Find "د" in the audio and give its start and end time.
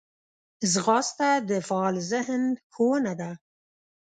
1.49-1.51